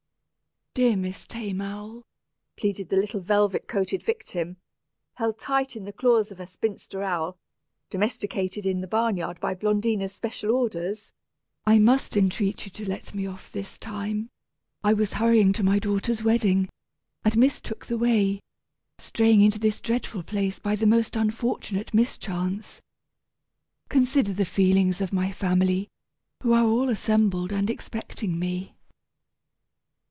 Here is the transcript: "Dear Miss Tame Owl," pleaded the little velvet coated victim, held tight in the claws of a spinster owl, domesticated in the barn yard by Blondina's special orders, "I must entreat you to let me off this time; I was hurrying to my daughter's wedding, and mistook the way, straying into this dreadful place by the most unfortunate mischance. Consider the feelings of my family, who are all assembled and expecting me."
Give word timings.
"Dear 0.73 0.95
Miss 0.95 1.27
Tame 1.27 1.59
Owl," 1.59 2.05
pleaded 2.55 2.87
the 2.87 2.95
little 2.95 3.19
velvet 3.19 3.67
coated 3.67 4.01
victim, 4.03 4.55
held 5.15 5.37
tight 5.37 5.75
in 5.75 5.83
the 5.83 5.91
claws 5.91 6.31
of 6.31 6.39
a 6.39 6.47
spinster 6.47 7.03
owl, 7.03 7.37
domesticated 7.89 8.65
in 8.65 8.79
the 8.79 8.87
barn 8.87 9.17
yard 9.17 9.37
by 9.41 9.53
Blondina's 9.53 10.13
special 10.13 10.49
orders, 10.51 11.11
"I 11.65 11.77
must 11.77 12.15
entreat 12.15 12.63
you 12.63 12.71
to 12.71 12.87
let 12.87 13.13
me 13.13 13.27
off 13.27 13.51
this 13.51 13.77
time; 13.77 14.29
I 14.81 14.93
was 14.93 15.11
hurrying 15.11 15.51
to 15.53 15.63
my 15.63 15.77
daughter's 15.77 16.23
wedding, 16.23 16.69
and 17.25 17.35
mistook 17.35 17.87
the 17.87 17.97
way, 17.97 18.39
straying 18.97 19.41
into 19.41 19.59
this 19.59 19.81
dreadful 19.81 20.23
place 20.23 20.57
by 20.57 20.77
the 20.77 20.87
most 20.87 21.17
unfortunate 21.17 21.93
mischance. 21.93 22.81
Consider 23.89 24.31
the 24.31 24.45
feelings 24.45 25.01
of 25.01 25.11
my 25.11 25.33
family, 25.33 25.89
who 26.41 26.53
are 26.53 26.63
all 26.65 26.87
assembled 26.89 27.51
and 27.51 27.69
expecting 27.69 28.39
me." 28.39 28.77